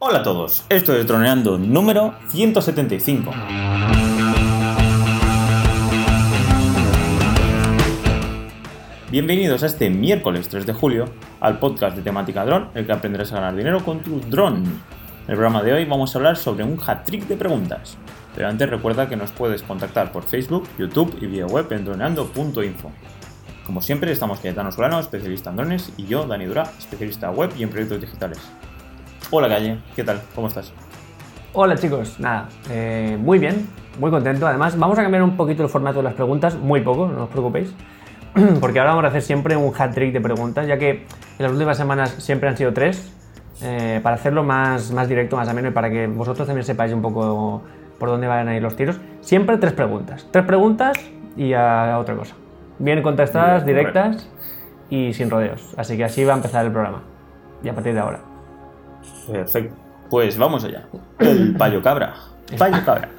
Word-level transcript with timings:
Hola 0.00 0.20
a 0.20 0.22
todos, 0.22 0.64
esto 0.68 0.94
es 0.94 1.08
Droneando 1.08 1.58
número 1.58 2.14
175. 2.28 3.32
Bienvenidos 9.10 9.64
a 9.64 9.66
este 9.66 9.90
miércoles 9.90 10.48
3 10.48 10.66
de 10.66 10.72
julio 10.72 11.06
al 11.40 11.58
podcast 11.58 11.96
de 11.96 12.02
temática 12.02 12.44
dron, 12.44 12.68
el 12.76 12.86
que 12.86 12.92
aprenderás 12.92 13.32
a 13.32 13.40
ganar 13.40 13.56
dinero 13.56 13.84
con 13.84 13.98
tu 14.04 14.20
dron. 14.20 14.58
En 14.58 14.70
el 15.26 15.34
programa 15.34 15.64
de 15.64 15.72
hoy 15.72 15.84
vamos 15.84 16.14
a 16.14 16.18
hablar 16.20 16.36
sobre 16.36 16.62
un 16.62 16.78
hat-trick 16.78 17.26
de 17.26 17.36
preguntas. 17.36 17.98
Pero 18.36 18.46
antes 18.46 18.70
recuerda 18.70 19.08
que 19.08 19.16
nos 19.16 19.32
puedes 19.32 19.64
contactar 19.64 20.12
por 20.12 20.22
Facebook, 20.22 20.68
YouTube 20.78 21.18
y 21.20 21.26
vía 21.26 21.46
web 21.46 21.72
en 21.72 21.84
droneando.info. 21.84 22.92
Como 23.66 23.82
siempre, 23.82 24.12
estamos 24.12 24.38
Cayetano 24.38 24.70
Solano, 24.70 25.00
especialista 25.00 25.50
en 25.50 25.56
drones, 25.56 25.92
y 25.96 26.06
yo, 26.06 26.24
Dani 26.24 26.44
Dura, 26.46 26.70
especialista 26.78 27.32
web 27.32 27.50
y 27.58 27.64
en 27.64 27.70
proyectos 27.70 28.00
digitales. 28.00 28.38
Hola 29.30 29.46
Calle, 29.46 29.76
¿qué 29.94 30.02
tal? 30.04 30.22
¿Cómo 30.34 30.48
estás? 30.48 30.72
Hola 31.52 31.76
chicos, 31.76 32.18
nada, 32.18 32.48
eh, 32.70 33.18
muy 33.20 33.38
bien, 33.38 33.68
muy 34.00 34.10
contento. 34.10 34.46
Además, 34.46 34.78
vamos 34.78 34.98
a 34.98 35.02
cambiar 35.02 35.22
un 35.22 35.36
poquito 35.36 35.62
el 35.62 35.68
formato 35.68 35.98
de 35.98 36.04
las 36.04 36.14
preguntas, 36.14 36.56
muy 36.56 36.80
poco, 36.80 37.08
no 37.08 37.24
os 37.24 37.28
preocupéis, 37.28 37.74
porque 38.60 38.78
ahora 38.78 38.92
vamos 38.92 39.04
a 39.04 39.08
hacer 39.08 39.20
siempre 39.20 39.54
un 39.54 39.70
hat 39.76 39.92
trick 39.92 40.14
de 40.14 40.22
preguntas, 40.22 40.66
ya 40.66 40.78
que 40.78 40.90
en 40.90 41.06
las 41.38 41.52
últimas 41.52 41.76
semanas 41.76 42.10
siempre 42.18 42.48
han 42.48 42.56
sido 42.56 42.72
tres, 42.72 43.12
eh, 43.60 44.00
para 44.02 44.16
hacerlo 44.16 44.44
más, 44.44 44.92
más 44.92 45.10
directo, 45.10 45.36
más 45.36 45.46
ameno 45.46 45.68
y 45.68 45.72
para 45.72 45.90
que 45.90 46.06
vosotros 46.06 46.46
también 46.46 46.64
sepáis 46.64 46.94
un 46.94 47.02
poco 47.02 47.64
por 47.98 48.08
dónde 48.08 48.28
van 48.28 48.48
a 48.48 48.56
ir 48.56 48.62
los 48.62 48.76
tiros. 48.76 48.98
Siempre 49.20 49.58
tres 49.58 49.74
preguntas, 49.74 50.26
tres 50.30 50.46
preguntas 50.46 50.96
y 51.36 51.52
a 51.52 51.98
otra 51.98 52.16
cosa. 52.16 52.34
Bien 52.78 53.02
contestadas, 53.02 53.66
directas 53.66 54.30
y 54.88 55.12
sin 55.12 55.28
rodeos. 55.28 55.74
Así 55.76 55.98
que 55.98 56.04
así 56.04 56.24
va 56.24 56.32
a 56.32 56.36
empezar 56.36 56.64
el 56.64 56.72
programa. 56.72 57.02
Y 57.62 57.68
a 57.68 57.74
partir 57.74 57.92
de 57.92 58.00
ahora. 58.00 58.37
Perfecto. 59.30 59.76
Pues 60.10 60.38
vamos 60.38 60.64
allá. 60.64 60.86
El 61.18 61.56
payo 61.56 61.82
cabra. 61.82 62.14
Payo 62.56 62.84
cabra. 62.84 63.10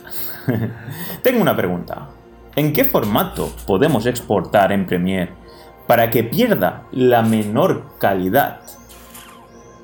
Tengo 1.24 1.42
una 1.42 1.56
pregunta. 1.56 2.10
¿En 2.56 2.74
qué 2.74 2.86
formato 2.86 3.52
podemos 3.68 4.06
exportar 4.06 4.72
en 4.72 4.86
Premiere 4.86 5.32
para 5.88 6.10
que 6.10 6.24
pierda 6.24 6.84
la 6.92 7.22
menor 7.22 7.98
calidad 8.00 8.62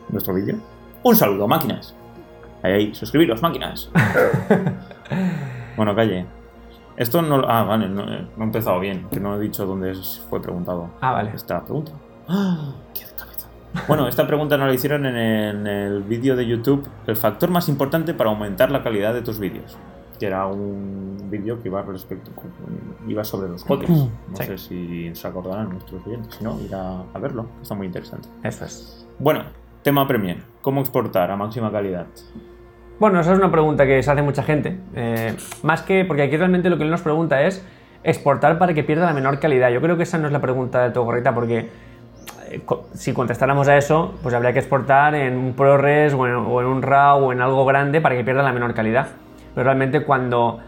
nuestro 0.10 0.34
vídeo? 0.34 0.58
Un 1.04 1.16
saludo, 1.16 1.48
máquinas. 1.48 1.96
Ahí, 2.64 2.74
ahí, 2.74 2.96
suscribiros, 2.96 3.42
máquinas. 3.42 3.92
bueno, 5.78 5.96
calle. 5.96 6.26
Esto 6.98 7.22
no. 7.22 7.44
Ah, 7.48 7.64
vale, 7.64 7.88
no, 7.88 8.04
eh, 8.12 8.28
no 8.36 8.44
he 8.44 8.48
empezado 8.48 8.80
bien, 8.80 9.08
que 9.12 9.20
no 9.20 9.36
he 9.36 9.40
dicho 9.40 9.66
dónde 9.66 9.94
fue 10.30 10.42
preguntado. 10.42 10.90
Ah, 11.02 11.12
vale. 11.12 11.32
Esta 11.36 11.64
pregunta. 11.64 11.92
¡Ah! 12.28 12.74
Bueno, 13.88 14.08
esta 14.08 14.26
pregunta 14.26 14.58
nos 14.58 14.68
la 14.68 14.74
hicieron 14.74 15.06
en 15.06 15.16
el, 15.16 15.68
el 15.68 16.04
vídeo 16.04 16.36
de 16.36 16.46
YouTube. 16.48 16.88
El 17.08 17.16
factor 17.16 17.50
más 17.50 17.70
importante 17.70 18.14
para 18.14 18.30
aumentar 18.30 18.72
la 18.72 18.82
calidad 18.84 19.14
de 19.14 19.22
tus 19.22 19.40
vídeos. 19.40 19.78
Que 20.20 20.28
era 20.28 20.48
un 20.48 21.18
vídeo 21.30 21.62
que 21.62 21.68
iba 21.68 21.82
respecto 21.82 22.32
iba 23.08 23.24
sobre 23.24 23.50
los 23.50 23.64
cotes. 23.64 23.90
No 23.90 24.10
Sí. 24.34 24.44
sé 24.46 24.58
si 24.58 25.12
se 25.16 25.28
acordarán 25.28 25.70
nuestros 25.70 26.06
oyentes. 26.08 26.36
Si 26.36 26.44
no, 26.44 26.60
ir 26.62 26.74
a, 26.74 27.02
a 27.14 27.20
verlo. 27.20 27.48
Está 27.62 27.76
muy 27.76 27.88
interesante. 27.88 28.28
Eso 28.44 28.66
es. 28.66 29.08
Bueno, 29.20 29.44
tema 29.84 30.08
Premiere. 30.08 30.42
¿Cómo 30.62 30.82
exportar 30.82 31.30
a 31.30 31.36
máxima 31.36 31.72
calidad? 31.72 32.08
Bueno, 33.00 33.20
esa 33.20 33.34
es 33.34 33.38
una 33.40 33.52
pregunta 33.52 33.86
que 33.86 34.02
se 34.02 34.10
hace 34.10 34.22
mucha 34.22 34.42
gente. 34.42 34.80
Eh, 34.96 35.36
más 35.64 35.82
que, 35.82 36.06
porque 36.06 36.24
aquí 36.24 36.38
realmente 36.38 36.70
lo 36.70 36.78
que 36.78 36.86
él 36.86 36.90
nos 36.92 37.02
pregunta 37.02 37.42
es 37.44 37.64
exportar 38.04 38.58
para 38.58 38.74
que 38.74 38.84
pierda 38.84 39.06
la 39.06 39.14
menor 39.14 39.40
calidad. 39.40 39.70
Yo 39.70 39.82
creo 39.82 39.98
que 39.98 40.04
esa 40.04 40.18
no 40.18 40.28
es 40.28 40.34
la 40.34 40.40
pregunta 40.40 40.82
del 40.82 40.94
todo 40.94 41.04
correcta 41.06 41.36
porque 41.36 41.70
si 42.94 43.14
contestáramos 43.14 43.68
a 43.68 43.78
eso, 43.78 44.14
pues 44.22 44.34
habría 44.34 44.54
que 44.54 44.60
exportar 44.60 45.16
en 45.16 45.38
un 45.38 45.54
ProRes 45.54 46.14
o 46.14 46.28
en, 46.28 46.36
o 46.36 46.62
en 46.62 46.68
un 46.68 46.82
RAW 46.82 47.26
o 47.26 47.34
en 47.34 47.42
algo 47.42 47.66
grande 47.66 48.02
para 48.02 48.16
que 48.16 48.24
pierda 48.24 48.44
la 48.44 48.52
menor 48.52 48.74
calidad. 48.74 49.08
Pero 49.54 49.66
realmente 49.66 50.04
cuando 50.04 50.60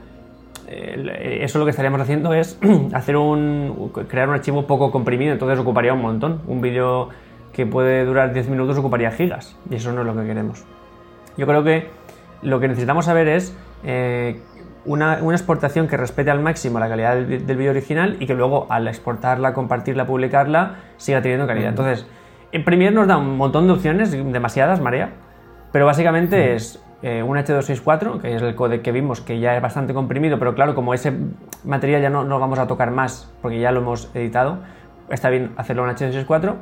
eh, 0.68 1.40
eso 1.42 1.60
lo 1.60 1.66
que 1.66 1.72
estaríamos 1.72 2.02
haciendo 2.02 2.34
es 2.34 2.60
hacer 2.94 3.16
un 3.16 3.92
crear 4.08 4.28
un 4.28 4.36
archivo 4.36 4.67
poco 4.67 4.92
comprimido, 4.92 5.32
entonces 5.32 5.60
ocuparía 5.60 5.94
un 5.94 6.02
montón. 6.02 6.42
Un 6.48 6.62
vídeo 6.62 7.10
que 7.54 7.66
puede 7.66 8.06
durar 8.06 8.34
10 8.34 8.50
minutos 8.50 8.78
ocuparía 8.78 9.12
gigas 9.12 9.56
y 9.70 9.76
eso 9.76 9.92
no 9.92 10.02
es 10.02 10.08
lo 10.08 10.16
que 10.16 10.26
queremos. 10.26 10.64
Yo 11.38 11.48
creo 11.48 11.64
que 11.64 11.88
lo 12.42 12.60
que 12.60 12.67
necesitamos 12.67 13.06
saber 13.06 13.28
es 13.28 13.56
eh, 13.84 14.42
una, 14.87 15.20
una 15.21 15.36
exportación 15.36 15.87
que 15.87 15.98
respete 15.98 16.31
al 16.31 16.39
máximo 16.39 16.80
la 16.80 16.89
calidad 16.89 17.15
del, 17.15 17.45
del 17.45 17.58
vídeo 17.58 17.71
original 17.71 18.17
y 18.20 18.25
que 18.25 18.33
luego 18.33 18.65
al 18.70 18.87
exportarla, 18.87 19.53
compartirla, 19.53 20.08
publicarla, 20.08 20.77
siga 20.98 21.21
teniendo 21.21 21.45
calidad. 21.45 21.70
Entonces, 21.70 22.08
en 22.52 22.64
Premiere 22.64 22.95
nos 22.95 23.08
da 23.08 23.17
un 23.17 23.37
montón 23.37 23.67
de 23.67 23.73
opciones, 23.73 24.11
demasiadas, 24.11 24.80
marea, 24.80 25.11
pero 25.71 25.86
básicamente 25.86 26.55
es 26.55 26.81
eh, 27.03 27.21
un 27.21 27.37
H264, 27.37 28.21
que 28.21 28.36
es 28.36 28.42
el 28.42 28.55
codec 28.55 28.81
que 28.81 28.92
vimos, 28.92 29.21
que 29.21 29.39
ya 29.39 29.55
es 29.55 29.61
bastante 29.61 29.93
comprimido, 29.93 30.39
pero 30.39 30.55
claro, 30.55 30.73
como 30.73 30.93
ese 30.93 31.14
material 31.65 32.02
ya 32.02 32.09
no, 32.09 32.23
no 32.23 32.30
lo 32.30 32.39
vamos 32.39 32.58
a 32.58 32.67
tocar 32.67 32.89
más, 32.92 33.31
porque 33.42 33.59
ya 33.59 33.71
lo 33.71 33.81
hemos 33.81 34.09
editado, 34.15 34.59
está 35.09 35.30
bien 35.30 35.52
hacerlo 35.58 35.87
en 35.87 35.95
H264. 35.95 36.55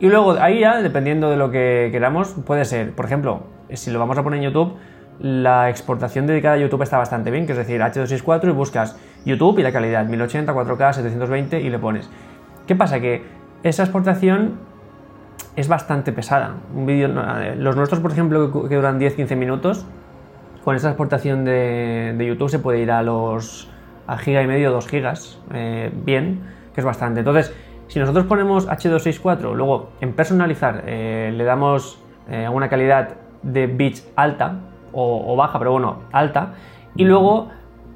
Y 0.00 0.08
luego 0.08 0.32
ahí 0.32 0.60
ya, 0.60 0.82
dependiendo 0.82 1.30
de 1.30 1.36
lo 1.36 1.50
que 1.50 1.90
queramos, 1.92 2.34
puede 2.44 2.64
ser, 2.64 2.92
por 2.92 3.04
ejemplo, 3.04 3.44
si 3.72 3.90
lo 3.90 3.98
vamos 3.98 4.18
a 4.18 4.22
poner 4.22 4.38
en 4.38 4.46
YouTube, 4.46 4.76
la 5.20 5.68
exportación 5.68 6.26
dedicada 6.26 6.54
a 6.54 6.58
YouTube 6.58 6.82
está 6.82 6.98
bastante 6.98 7.30
bien, 7.30 7.46
que 7.46 7.52
es 7.52 7.58
decir, 7.58 7.80
H264 7.80 8.48
y 8.48 8.52
buscas 8.52 8.96
YouTube 9.24 9.58
y 9.58 9.62
la 9.62 9.72
calidad, 9.72 10.06
1080, 10.06 10.52
4K, 10.52 10.92
720 10.94 11.60
y 11.60 11.68
le 11.68 11.78
pones. 11.78 12.08
¿Qué 12.66 12.74
pasa? 12.74 13.00
Que 13.00 13.22
esa 13.62 13.82
exportación 13.82 14.54
es 15.56 15.68
bastante 15.68 16.12
pesada. 16.12 16.54
Un 16.74 16.86
vídeo, 16.86 17.08
los 17.08 17.76
nuestros, 17.76 18.00
por 18.00 18.12
ejemplo, 18.12 18.68
que 18.68 18.74
duran 18.74 18.98
10-15 18.98 19.36
minutos, 19.36 19.84
con 20.64 20.74
esta 20.76 20.88
exportación 20.88 21.44
de, 21.44 22.14
de 22.16 22.26
YouTube 22.26 22.48
se 22.48 22.58
puede 22.58 22.80
ir 22.80 22.90
a 22.90 23.02
los 23.02 23.68
a 24.06 24.18
giga 24.18 24.42
y 24.42 24.46
medio, 24.46 24.72
2 24.72 24.88
gigas, 24.88 25.38
eh, 25.52 25.92
bien, 25.94 26.40
que 26.74 26.80
es 26.80 26.84
bastante. 26.84 27.20
Entonces, 27.20 27.54
si 27.88 27.98
nosotros 27.98 28.26
ponemos 28.26 28.68
H264, 28.68 29.54
luego 29.54 29.90
en 30.00 30.14
personalizar 30.14 30.82
eh, 30.86 31.32
le 31.34 31.44
damos 31.44 32.00
eh, 32.28 32.48
una 32.48 32.68
calidad 32.68 33.16
de 33.42 33.66
bits 33.66 34.08
alta 34.16 34.69
o, 34.92 35.36
baja, 35.36 35.58
pero 35.58 35.72
bueno, 35.72 36.00
alta, 36.12 36.54
y 36.96 37.04
luego 37.04 37.48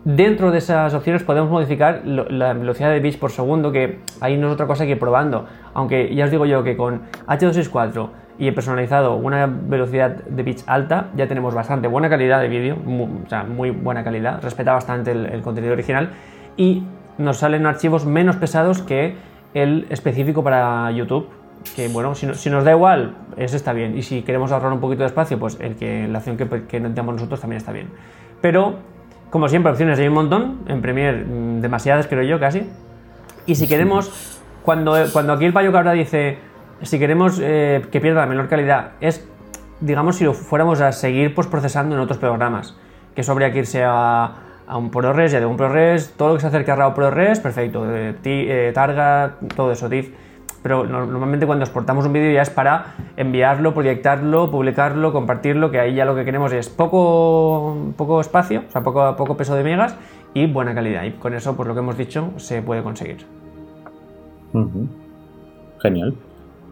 dentro 0.04 0.50
de 0.50 0.58
esas 0.58 0.92
opciones 0.92 1.22
podemos 1.22 1.50
modificar 1.50 2.02
la 2.04 2.52
velocidad 2.52 2.90
de 2.90 3.00
bits 3.00 3.16
por 3.16 3.30
segundo, 3.30 3.72
que 3.72 4.00
ahí 4.20 4.36
no 4.36 4.48
es 4.48 4.52
otra 4.52 4.66
cosa 4.66 4.84
que 4.84 4.92
ir 4.92 4.98
probando. 4.98 5.46
Aunque 5.72 6.14
ya 6.14 6.26
os 6.26 6.30
digo 6.30 6.46
yo 6.46 6.62
que 6.62 6.76
con 6.76 7.02
H264 7.26 8.08
y 8.38 8.48
he 8.48 8.52
personalizado 8.52 9.16
una 9.16 9.46
velocidad 9.46 10.10
de 10.10 10.42
bits 10.42 10.64
alta, 10.66 11.08
ya 11.16 11.26
tenemos 11.26 11.54
bastante 11.54 11.88
buena 11.88 12.10
calidad 12.10 12.40
de 12.40 12.48
vídeo, 12.48 12.76
o 12.86 13.28
sea, 13.28 13.44
muy 13.44 13.70
buena 13.70 14.04
calidad, 14.04 14.42
respeta 14.42 14.72
bastante 14.72 15.12
el, 15.12 15.26
el 15.26 15.42
contenido 15.42 15.72
original 15.72 16.10
y 16.56 16.84
nos 17.16 17.38
salen 17.38 17.64
archivos 17.66 18.04
menos 18.06 18.36
pesados 18.36 18.82
que 18.82 19.16
el 19.54 19.86
específico 19.88 20.42
para 20.42 20.90
YouTube. 20.90 21.28
Que 21.76 21.88
bueno, 21.88 22.14
si, 22.14 22.26
no- 22.26 22.34
si 22.34 22.50
nos 22.50 22.64
da 22.64 22.70
igual, 22.72 23.14
ese 23.36 23.56
está 23.56 23.72
bien. 23.72 23.96
Y 23.98 24.02
si 24.02 24.22
queremos 24.22 24.52
ahorrar 24.52 24.72
un 24.72 24.80
poquito 24.80 25.00
de 25.02 25.06
espacio, 25.06 25.38
pues 25.38 25.56
el 25.60 25.74
que, 25.76 26.06
la 26.08 26.18
opción 26.18 26.36
que, 26.36 26.46
que 26.46 26.78
necesitamos 26.80 27.14
nosotros 27.16 27.40
también 27.40 27.58
está 27.58 27.72
bien. 27.72 27.88
Pero, 28.40 28.76
como 29.30 29.48
siempre, 29.48 29.72
opciones 29.72 29.98
hay 29.98 30.06
un 30.08 30.14
montón. 30.14 30.60
En 30.68 30.80
Premiere, 30.82 31.24
mm, 31.24 31.60
demasiadas 31.60 32.06
creo 32.06 32.22
yo, 32.22 32.38
casi. 32.38 32.62
Y 33.46 33.56
si 33.56 33.66
queremos, 33.66 34.40
cuando, 34.62 34.94
cuando 35.12 35.32
aquí 35.32 35.44
el 35.46 35.52
payo 35.52 35.72
cabra 35.72 35.92
dice, 35.92 36.38
si 36.82 36.98
queremos 36.98 37.38
eh, 37.42 37.82
que 37.90 38.00
pierda 38.00 38.20
la 38.20 38.26
menor 38.26 38.48
calidad, 38.48 38.92
es, 39.00 39.26
digamos, 39.80 40.16
si 40.16 40.24
lo 40.24 40.32
fuéramos 40.32 40.80
a 40.80 40.92
seguir 40.92 41.34
pues, 41.34 41.46
procesando 41.48 41.96
en 41.96 42.00
otros 42.00 42.18
programas. 42.18 42.76
Que 43.14 43.22
eso 43.22 43.32
habría 43.32 43.52
que 43.52 43.60
irse 43.60 43.82
a, 43.84 44.32
a 44.66 44.76
un 44.76 44.90
ProRes, 44.90 45.32
ya 45.32 45.40
de 45.40 45.46
un 45.46 45.56
ProRes, 45.56 46.14
todo 46.16 46.28
lo 46.28 46.34
que 46.36 46.40
se 46.42 46.46
acerque 46.46 46.70
a 46.70 46.76
RAW 46.76 46.94
ProRes, 46.94 47.40
perfecto. 47.40 47.84
eh, 47.92 48.14
ti- 48.22 48.46
eh, 48.48 48.70
Targa, 48.74 49.34
todo 49.56 49.72
eso, 49.72 49.88
TIFF. 49.88 50.10
Pero 50.64 50.84
no- 50.86 51.04
normalmente 51.04 51.44
cuando 51.46 51.62
exportamos 51.64 52.06
un 52.06 52.14
vídeo 52.14 52.32
ya 52.32 52.40
es 52.40 52.48
para 52.48 52.94
enviarlo, 53.18 53.74
proyectarlo, 53.74 54.50
publicarlo, 54.50 55.12
compartirlo, 55.12 55.70
que 55.70 55.78
ahí 55.78 55.94
ya 55.94 56.06
lo 56.06 56.16
que 56.16 56.24
queremos 56.24 56.50
es 56.54 56.70
poco, 56.70 57.76
poco 57.98 58.18
espacio, 58.22 58.62
o 58.66 58.70
sea, 58.72 58.82
poco, 58.82 59.14
poco 59.14 59.36
peso 59.36 59.54
de 59.54 59.62
megas 59.62 59.94
y 60.32 60.46
buena 60.46 60.74
calidad. 60.74 61.04
Y 61.04 61.12
con 61.12 61.34
eso, 61.34 61.54
pues 61.54 61.68
lo 61.68 61.74
que 61.74 61.80
hemos 61.80 61.98
dicho, 61.98 62.30
se 62.38 62.62
puede 62.62 62.82
conseguir. 62.82 63.26
Genial. 65.80 66.14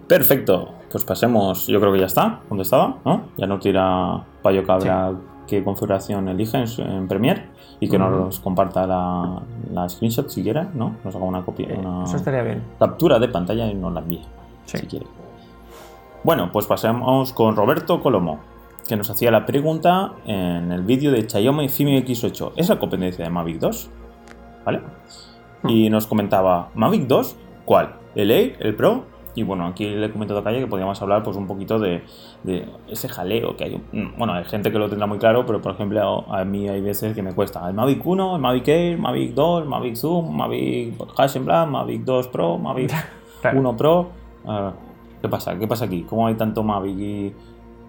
Perfecto. 0.08 0.74
Pues 0.90 1.04
pasemos, 1.04 1.66
yo 1.66 1.78
creo 1.80 1.92
que 1.92 2.00
ya 2.00 2.06
está, 2.06 2.40
donde 2.48 2.62
estaba, 2.62 2.96
¿no? 3.04 3.28
Ya 3.36 3.46
no 3.46 3.58
tira 3.58 4.24
Payo 4.42 4.64
Cabra 4.66 5.12
qué 5.46 5.62
configuración 5.64 6.28
elige 6.28 6.64
en, 6.78 7.08
Premiere 7.08 7.46
y 7.80 7.88
que 7.88 7.96
Ujú. 7.96 8.04
nos 8.08 8.40
comparta 8.40 8.86
la, 8.86 9.42
la 9.72 9.88
screenshot 9.88 10.28
si 10.28 10.42
quiere, 10.42 10.66
¿no? 10.74 10.96
Nos 11.04 11.14
haga 11.14 11.24
una 11.24 11.42
copia, 11.42 11.66
Eh, 11.68 11.78
una 11.78 12.04
Eso 12.04 12.16
estaría 12.16 12.42
bien. 12.42 12.62
captura 12.78 13.18
de 13.18 13.28
pantalla 13.28 13.66
y 13.66 13.74
nos 13.74 13.92
la 13.92 14.00
envíe, 14.00 14.22
Sí. 14.66 14.78
si 14.78 14.86
quiere. 14.86 15.06
Bueno, 16.24 16.50
pues 16.52 16.66
pasemos 16.66 17.32
con 17.32 17.56
Roberto 17.56 18.00
Colomo, 18.00 18.38
que 18.88 18.96
nos 18.96 19.10
hacía 19.10 19.30
la 19.30 19.44
pregunta 19.44 20.12
en 20.24 20.70
el 20.70 20.82
vídeo 20.82 21.10
de 21.10 21.28
Xiaomi 21.28 21.68
Fimi 21.68 21.96
X8. 22.02 22.52
¿Es 22.56 22.68
la 22.68 22.78
competencia 22.78 23.24
de 23.24 23.30
Mavic 23.30 23.58
2? 23.58 23.90
¿Vale? 24.64 24.80
Y 25.64 25.90
nos 25.90 26.06
comentaba, 26.06 26.70
¿Mavic 26.74 27.06
2? 27.06 27.36
¿Cuál? 27.64 27.94
¿El 28.14 28.30
Air? 28.30 28.56
¿El 28.60 28.74
Pro? 28.76 29.04
Y 29.34 29.42
bueno, 29.44 29.66
aquí 29.66 29.86
le 29.86 30.06
he 30.06 30.10
comentado 30.10 30.40
a 30.40 30.44
Calle 30.44 30.60
que 30.60 30.66
podríamos 30.66 31.00
hablar 31.00 31.22
pues 31.22 31.36
un 31.36 31.46
poquito 31.46 31.78
de, 31.78 32.02
de 32.42 32.68
ese 32.88 33.08
jaleo 33.08 33.56
que 33.56 33.64
hay. 33.64 33.82
Mm, 33.92 34.18
Bueno, 34.18 34.34
hay 34.34 34.44
gente 34.44 34.70
que 34.70 34.78
lo 34.78 34.88
tendrá 34.88 35.06
muy 35.06 35.18
claro, 35.18 35.46
pero 35.46 35.60
por 35.62 35.72
ejemplo 35.72 36.24
a 36.30 36.44
mí 36.44 36.68
hay 36.68 36.80
veces 36.82 37.14
que 37.14 37.22
me 37.22 37.32
cuesta. 37.34 37.66
El 37.68 37.74
Mavic 37.74 38.04
1, 38.04 38.36
el 38.36 38.42
Mavic 38.42 38.68
Air, 38.68 38.98
Mavic 38.98 39.32
2, 39.34 39.66
Mavic 39.66 39.96
Zoom, 39.96 40.36
Mavic 40.36 40.94
Hasselblad, 41.16 41.66
Mavic 41.66 42.02
2 42.04 42.28
Pro, 42.28 42.58
Mavic 42.58 42.92
Claro. 43.40 43.58
1 43.60 43.76
Pro. 43.76 44.08
Ah, 44.46 44.72
¿Qué 45.20 45.28
pasa? 45.28 45.58
¿Qué 45.58 45.66
pasa 45.66 45.86
aquí? 45.86 46.02
¿Cómo 46.02 46.26
hay 46.26 46.34
tanto 46.34 46.62
Mavic 46.62 46.98
y... 46.98 47.32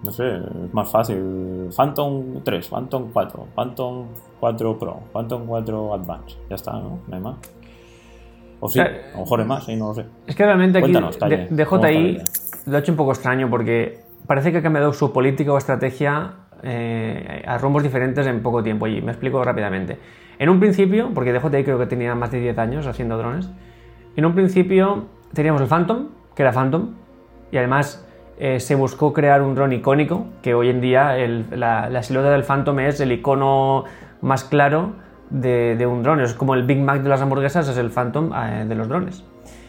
No 0.04 0.12
sé, 0.12 0.36
es 0.38 0.74
más 0.74 0.90
fácil. 0.92 1.70
Phantom 1.76 2.42
3, 2.44 2.68
Phantom 2.68 3.10
4, 3.14 3.48
Phantom 3.56 4.06
4 4.40 4.78
Pro, 4.78 5.00
Phantom 5.14 5.46
4 5.48 5.94
Advance. 5.94 6.38
Ya 6.50 6.56
está, 6.56 6.74
¿no? 6.74 7.00
No 7.08 7.16
hay 7.16 7.22
más. 7.22 7.36
O 8.64 8.70
sí, 8.70 8.80
a 8.80 8.86
Claro. 8.86 9.00
lo 9.14 9.20
mejor 9.20 9.40
hay 9.42 9.46
más, 9.46 9.68
¿eh? 9.70 9.76
no 9.76 9.88
lo 9.90 9.94
sé. 9.96 10.06
Es 10.28 10.36
que 10.36 10.46
realmente 10.46 10.78
aquí 10.80 10.88
de, 10.92 10.94
de 11.50 11.66
¿cómo 11.66 11.82
está 11.82 11.90
JI 11.90 11.94
la 12.04 12.10
idea? 12.12 12.24
lo 12.68 12.76
ha 12.78 12.80
hecho 12.80 12.92
un 12.94 12.98
poco 12.98 13.12
extraño 13.12 13.50
porque 13.50 14.00
parece 14.26 14.52
que 14.52 14.60
ha 14.60 14.62
cambiado 14.62 14.94
su 14.94 15.12
política 15.12 15.52
o 15.52 15.58
estrategia 15.58 16.32
eh, 16.64 17.44
a 17.46 17.58
rumbos 17.58 17.84
diferentes 17.84 18.26
en 18.26 18.42
poco 18.42 18.64
tiempo. 18.64 18.88
Y 18.88 19.02
me 19.02 19.12
explico 19.12 19.44
rápidamente. 19.44 19.98
En 20.40 20.50
un 20.50 20.60
principio, 20.60 21.10
porque 21.14 21.34
DJI 21.34 21.64
creo 21.64 21.78
que 21.78 21.86
tenía 21.88 22.16
más 22.16 22.32
de 22.32 22.40
10 22.40 22.58
años 22.58 22.88
haciendo 22.88 23.18
drones, 23.18 23.50
en 24.16 24.26
un 24.26 24.34
principio 24.34 25.06
teníamos 25.34 25.62
el 25.62 25.68
Phantom, 25.68 26.08
que 26.36 26.42
era 26.44 26.52
Phantom, 26.54 26.92
y 27.52 27.58
además 27.58 28.08
eh, 28.40 28.60
se 28.60 28.76
buscó 28.76 29.14
crear 29.14 29.42
un 29.42 29.56
dron 29.56 29.74
icónico, 29.74 30.26
que 30.42 30.54
hoy 30.56 30.70
en 30.70 30.80
día 30.82 31.18
el- 31.18 31.46
la, 31.52 31.90
la 31.90 32.02
silueta 32.02 32.32
del 32.32 32.44
Phantom 32.44 32.80
es 32.80 33.00
el 33.02 33.12
icono 33.12 33.84
más 34.22 34.44
claro 34.44 34.94
de, 35.34 35.76
de 35.76 35.86
un 35.86 36.04
dron. 36.04 36.22
Es 36.22 36.34
como 36.34 36.54
el 36.54 36.64
Big 36.64 36.80
Mac 36.80 37.02
de 37.02 37.10
las 37.10 37.22
hamburguesas, 37.22 37.68
es 37.68 37.78
el 37.78 37.90
Phantom 37.90 38.32
eh, 38.34 38.66
de 38.66 38.76
los 38.76 38.88
drones. 38.88 39.26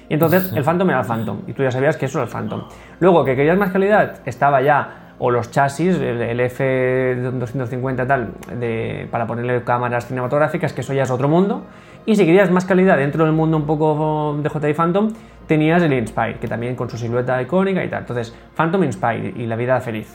Y 0.09 0.15
entonces 0.15 0.53
el 0.55 0.63
Phantom 0.63 0.91
era 0.91 1.01
el 1.01 1.07
Phantom, 1.07 1.41
y 1.47 1.55
tú 1.55 1.63
ya 1.63 1.71
sabías 1.71 1.97
que 1.97 2.07
eso 2.07 2.19
era 2.19 2.27
el 2.27 2.31
Phantom. 2.31 2.65
Luego, 3.01 3.25
que 3.25 3.35
querías 3.35 3.57
más 3.57 3.73
calidad, 3.73 4.19
estaba 4.27 4.61
ya 4.61 5.15
o 5.19 5.31
los 5.31 5.51
chasis, 5.51 5.97
el, 5.97 6.21
el 6.21 6.41
F250 6.41 8.07
tal, 8.07 8.33
de, 8.59 9.09
para 9.11 9.27
ponerle 9.27 9.63
cámaras 9.63 10.07
cinematográficas, 10.07 10.73
que 10.73 10.83
eso 10.83 10.93
ya 10.93 11.05
es 11.05 11.11
otro 11.11 11.29
mundo. 11.29 11.65
Y 12.05 12.17
si 12.17 12.27
querías 12.27 12.51
más 12.51 12.67
calidad 12.67 12.99
dentro 12.99 13.25
del 13.25 13.33
mundo 13.33 13.57
un 13.57 13.65
poco 13.65 14.37
de 14.43 14.51
JI 14.51 14.75
Phantom, 14.75 15.13
tenías 15.47 15.83
el 15.83 15.93
Inspire, 15.95 16.39
que 16.39 16.49
también 16.49 16.77
con 16.77 16.91
su 16.91 16.99
silueta 16.99 17.41
icónica 17.41 17.83
y 17.83 17.89
tal. 17.89 18.01
Entonces, 18.01 18.37
Phantom 18.55 18.85
Inspire 18.85 19.33
y 19.37 19.47
la 19.47 19.57
vida 19.57 19.81
feliz. 19.81 20.15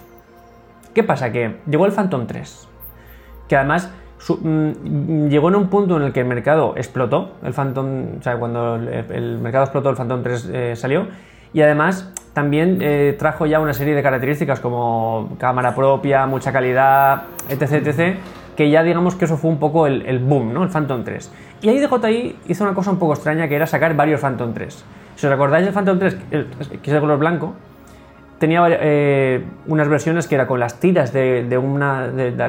¿Qué 0.93 1.03
pasa? 1.03 1.31
Que 1.31 1.57
llegó 1.67 1.85
el 1.85 1.91
Phantom 1.91 2.27
3, 2.27 2.67
que 3.47 3.55
además 3.55 3.91
mm, 4.27 5.27
llegó 5.27 5.49
en 5.49 5.55
un 5.55 5.69
punto 5.69 5.97
en 5.97 6.03
el 6.03 6.13
que 6.13 6.21
el 6.21 6.25
mercado 6.25 6.73
explotó, 6.75 7.33
el 7.43 7.53
Phantom, 7.53 8.17
o 8.19 8.21
sea, 8.21 8.37
cuando 8.37 8.75
el, 8.75 9.39
mercado 9.39 9.63
explotó, 9.65 9.89
el 9.89 9.95
Phantom 9.95 10.23
3 10.23 10.49
eh, 10.51 10.75
salió, 10.75 11.07
y 11.53 11.61
además 11.61 12.13
también 12.33 12.79
eh, 12.81 13.15
trajo 13.17 13.45
ya 13.45 13.59
una 13.59 13.73
serie 13.73 13.95
de 13.95 14.03
características 14.03 14.59
como 14.59 15.35
cámara 15.39 15.73
propia, 15.75 16.25
mucha 16.27 16.51
calidad, 16.51 17.23
etc, 17.49 17.87
etc, 17.87 18.17
que 18.55 18.69
ya 18.69 18.83
digamos 18.83 19.15
que 19.15 19.25
eso 19.25 19.37
fue 19.37 19.49
un 19.49 19.57
poco 19.57 19.87
el, 19.87 20.19
boom, 20.19 20.53
¿no? 20.53 20.63
El 20.63 20.69
Phantom 20.69 21.03
3. 21.03 21.31
Y 21.61 21.69
ahí 21.69 21.79
DJI 21.79 22.35
hizo 22.47 22.63
una 22.63 22.73
cosa 22.73 22.91
un 22.91 22.99
poco 22.99 23.13
extraña 23.13 23.47
que 23.47 23.55
era 23.55 23.65
sacar 23.65 23.95
varios 23.95 24.21
Phantom 24.21 24.53
3. 24.53 24.85
Si 25.15 25.27
os 25.27 25.33
acordáis 25.33 25.65
del 25.65 25.73
Phantom 25.73 25.97
3, 25.99 26.17
el- 26.31 26.47
que 26.81 26.89
es 26.89 26.93
de 26.93 26.99
color 26.99 27.17
blanco, 27.19 27.55
tenía 28.39 28.65
eh, 28.67 29.45
unas 29.67 29.87
versiones 29.87 30.27
que 30.27 30.35
era 30.35 30.47
con 30.47 30.59
las 30.59 30.79
tiras 30.79 31.13
de, 31.13 31.43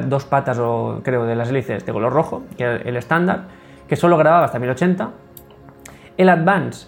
dos 0.07 0.25
patas 0.25 0.57
o 0.57 1.01
creo 1.03 1.25
de 1.25 1.35
las 1.35 1.49
hélices 1.49 1.85
de 1.85 1.93
color 1.93 2.11
rojo, 2.11 2.43
que 2.57 2.63
era 2.63 2.75
el 2.77 2.97
estándar, 2.97 3.43
que 3.87 3.95
solo 3.95 4.17
grababa 4.17 4.45
hasta 4.45 4.57
1080. 4.57 5.11
El 6.17 6.29
Advance, 6.29 6.87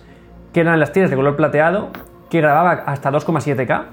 que 0.52 0.62
eran 0.62 0.80
las 0.80 0.92
tiras 0.92 1.10
de 1.10 1.16
color 1.16 1.36
plateado, 1.36 1.90
que 2.30 2.40
grababa 2.40 2.84
hasta 2.86 3.12
2,7K. 3.12 3.84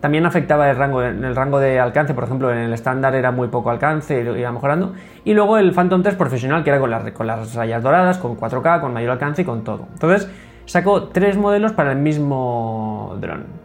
También 0.00 0.26
afectaba 0.26 0.70
el 0.70 0.76
rango, 0.76 1.02
el 1.02 1.34
rango 1.34 1.58
de 1.58 1.80
alcance, 1.80 2.12
por 2.14 2.24
ejemplo, 2.24 2.52
en 2.52 2.58
el 2.58 2.72
estándar 2.74 3.14
era 3.14 3.30
muy 3.30 3.48
poco 3.48 3.70
alcance, 3.70 4.22
y 4.22 4.38
iba 4.38 4.52
mejorando. 4.52 4.92
Y 5.24 5.32
luego 5.32 5.56
el 5.58 5.72
Phantom 5.72 6.02
3 6.02 6.14
profesional, 6.14 6.62
que 6.62 6.70
era 6.70 6.78
con 6.78 6.90
las, 6.90 7.10
con 7.12 7.26
las 7.26 7.54
rayas 7.54 7.82
doradas, 7.82 8.18
con 8.18 8.36
4K, 8.36 8.80
con 8.80 8.92
mayor 8.92 9.12
alcance 9.12 9.42
y 9.42 9.44
con 9.46 9.64
todo. 9.64 9.88
Entonces, 9.94 10.30
sacó 10.66 11.04
tres 11.04 11.36
modelos 11.38 11.72
para 11.72 11.92
el 11.92 11.98
mismo 11.98 13.16
dron. 13.20 13.63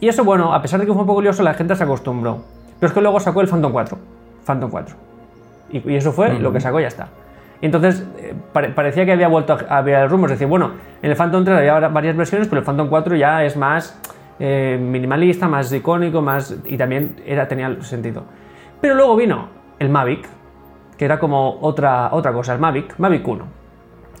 Y 0.00 0.08
eso, 0.08 0.24
bueno, 0.24 0.54
a 0.54 0.62
pesar 0.62 0.80
de 0.80 0.86
que 0.86 0.92
fue 0.92 1.02
un 1.02 1.06
poco 1.06 1.20
lioso, 1.22 1.42
la 1.42 1.54
gente 1.54 1.76
se 1.76 1.84
acostumbró. 1.84 2.42
Pero 2.78 2.88
es 2.88 2.92
que 2.94 3.00
luego 3.00 3.20
sacó 3.20 3.42
el 3.42 3.48
Phantom 3.48 3.72
4. 3.72 3.98
Phantom 4.44 4.70
4. 4.70 4.96
Y, 5.72 5.92
y 5.92 5.96
eso 5.96 6.12
fue 6.12 6.38
lo 6.38 6.52
que 6.52 6.60
sacó 6.60 6.80
y 6.80 6.82
ya 6.82 6.88
está. 6.88 7.08
Y 7.60 7.66
entonces 7.66 8.06
eh, 8.18 8.34
pare- 8.52 8.70
parecía 8.70 9.04
que 9.04 9.12
había 9.12 9.28
vuelto 9.28 9.58
a, 9.68 9.76
haber 9.78 10.08
rumores. 10.08 10.34
Es 10.34 10.38
decir, 10.38 10.48
bueno, 10.48 10.70
en 11.02 11.10
el 11.10 11.16
Phantom 11.16 11.44
3 11.44 11.58
había 11.58 11.88
varias 11.88 12.16
versiones, 12.16 12.48
pero 12.48 12.60
el 12.60 12.64
Phantom 12.64 12.88
4 12.88 13.16
ya 13.16 13.44
es 13.44 13.56
más 13.56 14.00
eh, 14.38 14.78
minimalista, 14.80 15.46
más 15.46 15.70
icónico, 15.70 16.22
más 16.22 16.56
y 16.64 16.78
también 16.78 17.16
era, 17.26 17.46
tenía 17.46 17.82
sentido. 17.82 18.24
Pero 18.80 18.94
luego 18.94 19.14
vino 19.16 19.48
el 19.78 19.90
Mavic, 19.90 20.26
que 20.96 21.04
era 21.04 21.18
como 21.18 21.58
otra, 21.60 22.08
otra 22.12 22.32
cosa, 22.32 22.54
el 22.54 22.58
Mavic, 22.60 22.94
Mavic 22.98 23.28
1 23.28 23.59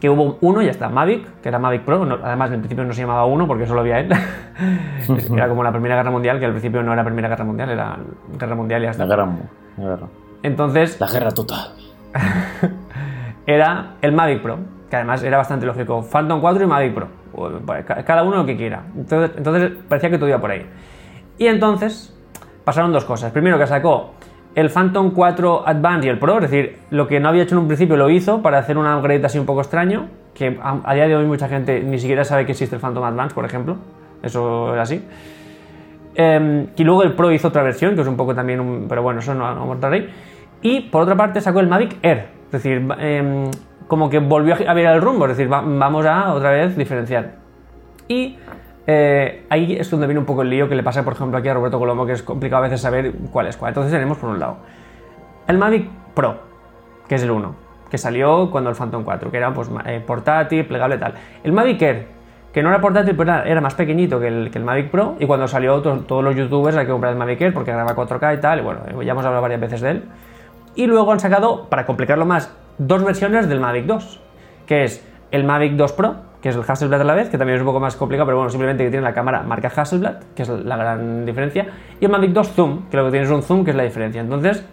que 0.00 0.08
hubo 0.08 0.38
uno 0.40 0.62
y 0.62 0.64
ya 0.64 0.70
está, 0.70 0.88
Mavic, 0.88 1.40
que 1.42 1.48
era 1.50 1.58
Mavic 1.58 1.82
Pro, 1.82 2.04
no- 2.06 2.18
además 2.22 2.50
en 2.52 2.60
principio 2.60 2.84
no 2.84 2.92
se 2.92 3.02
llamaba 3.02 3.26
uno 3.26 3.46
porque 3.46 3.66
solo 3.66 3.80
había 3.80 4.00
él. 4.00 4.10
era 5.34 5.48
como 5.48 5.62
la 5.62 5.70
Primera 5.72 5.96
Guerra 5.96 6.10
Mundial, 6.10 6.38
que 6.38 6.46
al 6.46 6.52
principio 6.52 6.82
no 6.82 6.92
era 6.92 7.04
Primera 7.04 7.28
Guerra 7.28 7.44
Mundial, 7.44 7.70
era 7.70 7.96
Guerra 8.38 8.54
Mundial 8.54 8.80
y 8.80 8.84
ya 8.84 8.88
La 8.88 8.92
está. 8.92 9.04
guerra, 9.06 9.28
la 9.76 9.84
guerra. 9.84 10.06
Entonces 10.42 10.98
La 11.00 11.06
guerra 11.06 11.30
total. 11.32 11.74
era 13.46 13.94
el 14.00 14.12
Mavic 14.12 14.42
Pro, 14.42 14.58
que 14.88 14.96
además 14.96 15.22
era 15.22 15.36
bastante 15.36 15.66
lógico, 15.66 16.02
Phantom 16.02 16.40
4 16.40 16.64
y 16.64 16.66
Mavic 16.66 16.94
Pro, 16.94 17.08
pues, 17.66 17.84
ca- 17.84 18.02
cada 18.04 18.22
uno 18.22 18.36
lo 18.38 18.46
que 18.46 18.56
quiera. 18.56 18.82
Entonces, 18.96 19.36
entonces 19.36 19.72
parecía 19.88 20.10
que 20.10 20.18
todo 20.18 20.28
iba 20.28 20.38
por 20.40 20.50
ahí. 20.50 20.66
Y 21.38 21.46
entonces 21.46 22.14
pasaron 22.64 22.92
dos 22.92 23.04
cosas. 23.04 23.32
Primero 23.32 23.58
que 23.58 23.66
sacó 23.66 24.12
el 24.54 24.70
Phantom 24.70 25.10
4 25.12 25.66
Advance 25.66 26.06
y 26.06 26.10
el 26.10 26.18
Pro, 26.18 26.36
es 26.36 26.50
decir, 26.50 26.78
lo 26.90 27.06
que 27.06 27.20
no 27.20 27.28
había 27.28 27.42
hecho 27.44 27.54
en 27.54 27.60
un 27.62 27.66
principio 27.66 27.96
lo 27.96 28.10
hizo 28.10 28.42
para 28.42 28.58
hacer 28.58 28.76
un 28.78 28.86
upgrade 28.86 29.24
así 29.24 29.38
un 29.38 29.46
poco 29.46 29.60
extraño, 29.60 30.08
que 30.34 30.58
a, 30.62 30.94
día 30.94 31.06
de 31.06 31.16
hoy 31.16 31.26
mucha 31.26 31.48
gente 31.48 31.80
ni 31.80 31.98
siquiera 31.98 32.24
sabe 32.24 32.46
que 32.46 32.52
existe 32.52 32.74
el 32.74 32.80
Phantom 32.80 33.04
Advance, 33.04 33.34
por 33.34 33.44
ejemplo. 33.44 33.76
Eso 34.22 34.72
era 34.72 34.82
así. 34.82 35.02
Eh, 36.14 36.66
y 36.76 36.84
luego 36.84 37.02
el 37.02 37.12
Pro 37.12 37.30
hizo 37.32 37.48
otra 37.48 37.62
versión, 37.62 37.94
que 37.94 38.02
es 38.02 38.06
un 38.08 38.16
poco 38.16 38.34
también 38.34 38.60
un... 38.60 38.86
Pero 38.88 39.02
bueno, 39.02 39.20
eso 39.20 39.34
no, 39.34 39.54
no 39.54 39.88
ahí. 39.88 40.08
Y 40.62 40.80
por 40.82 41.02
otra 41.02 41.16
parte 41.16 41.40
sacó 41.40 41.60
el 41.60 41.68
Mavic 41.68 41.96
Air. 42.02 42.26
Es 42.46 42.52
decir, 42.52 42.86
eh, 42.98 43.50
como 43.86 44.10
que 44.10 44.18
volvió 44.18 44.54
a 44.66 44.74
ver 44.74 44.86
el 44.86 45.00
rumbo. 45.00 45.26
Es 45.26 45.36
decir, 45.36 45.50
va- 45.52 45.62
vamos 45.64 46.04
a 46.06 46.32
otra 46.34 46.50
vez 46.50 46.76
diferenciar. 46.76 47.36
Y 48.08 48.36
eh, 48.86 49.44
ahí 49.50 49.76
es 49.76 49.90
donde 49.90 50.06
viene 50.06 50.20
un 50.20 50.26
poco 50.26 50.42
el 50.42 50.50
lío 50.50 50.68
que 50.68 50.74
le 50.74 50.82
pasa, 50.82 51.04
por 51.04 51.12
ejemplo, 51.12 51.38
aquí 51.38 51.48
a 51.48 51.54
Roberto 51.54 51.78
Colombo, 51.78 52.06
que 52.06 52.12
es 52.12 52.22
complicado 52.22 52.62
a 52.64 52.66
veces 52.68 52.80
saber 52.80 53.12
cuál 53.30 53.46
es 53.46 53.56
cuál. 53.56 53.70
Entonces 53.70 53.92
tenemos 53.92 54.18
por 54.18 54.30
un 54.30 54.38
lado 54.40 54.56
el 55.46 55.58
Mavic 55.58 55.88
Pro, 56.14 56.36
que 57.08 57.16
es 57.16 57.22
el 57.22 57.30
1, 57.30 57.54
que 57.90 57.98
salió 57.98 58.50
cuando 58.50 58.70
el 58.70 58.76
Phantom 58.76 59.02
4, 59.04 59.30
que 59.30 59.36
era 59.36 59.52
pues, 59.52 59.68
eh, 59.86 60.02
portátil, 60.06 60.64
plegable 60.66 60.96
tal. 60.98 61.14
El 61.42 61.52
Mavic 61.52 61.82
Air, 61.82 62.06
que 62.52 62.62
no 62.62 62.68
era 62.68 62.80
portátil, 62.80 63.14
pero 63.16 63.32
era, 63.44 63.60
más 63.60 63.74
pequeñito 63.74 64.18
que 64.20 64.28
el, 64.28 64.50
que 64.50 64.58
el 64.58 64.64
Mavic 64.64 64.90
Pro, 64.90 65.16
y 65.18 65.26
cuando 65.26 65.46
salió 65.48 65.80
to- 65.82 66.00
todos 66.00 66.22
los 66.24 66.34
youtubers 66.36 66.76
hay 66.76 66.86
que 66.86 66.92
comprar 66.92 67.12
el 67.12 67.18
Mavic 67.18 67.40
Air 67.42 67.54
porque 67.54 67.72
graba 67.72 67.94
4K 67.94 68.38
y 68.38 68.40
tal, 68.40 68.58
y 68.60 68.62
bueno, 68.62 68.80
ya 69.02 69.12
hemos 69.12 69.24
hablado 69.24 69.42
varias 69.42 69.60
veces 69.60 69.80
de 69.80 69.90
él. 69.90 70.04
Y 70.76 70.86
luego 70.86 71.10
han 71.12 71.20
sacado, 71.20 71.68
para 71.68 71.84
complicarlo 71.86 72.26
más, 72.26 72.52
dos 72.78 73.04
versiones 73.04 73.48
del 73.48 73.60
Mavic 73.60 73.86
2, 73.86 74.20
que 74.66 74.84
es 74.84 75.04
el 75.32 75.44
Mavic 75.44 75.72
2 75.72 75.92
Pro, 75.92 76.14
que 76.40 76.48
es 76.48 76.56
el 76.56 76.62
Hasselblad 76.66 77.00
a 77.00 77.04
la 77.04 77.14
vez, 77.14 77.28
que 77.28 77.38
también 77.38 77.56
es 77.56 77.60
un 77.62 77.66
poco 77.66 77.80
más 77.80 77.96
complicado, 77.96 78.26
pero 78.26 78.38
bueno, 78.38 78.50
simplemente 78.50 78.84
que 78.84 78.90
tiene 78.90 79.04
la 79.04 79.12
cámara 79.12 79.42
marca 79.42 79.70
Hasselblad, 79.74 80.16
que 80.34 80.42
es 80.42 80.48
la 80.48 80.76
gran 80.76 81.26
diferencia, 81.26 81.66
y 82.00 82.04
el 82.04 82.10
Mavic 82.10 82.32
2 82.32 82.48
Zoom, 82.52 82.88
que 82.90 82.96
lo 82.96 83.04
que 83.04 83.10
tiene 83.10 83.26
es 83.26 83.32
un 83.32 83.42
zoom, 83.42 83.64
que 83.64 83.70
es 83.70 83.76
la 83.76 83.82
diferencia. 83.82 84.20
Entonces, 84.20 84.64